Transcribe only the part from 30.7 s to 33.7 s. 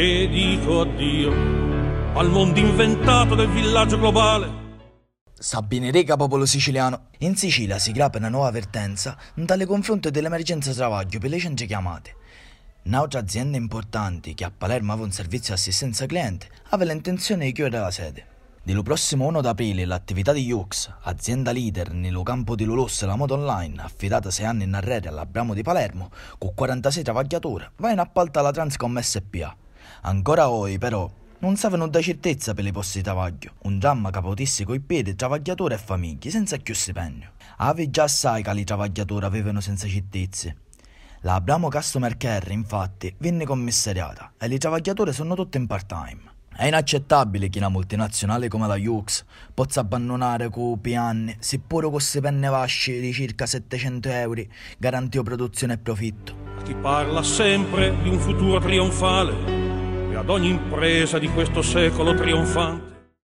però, non sapevano da certezza per i posti di travaglio,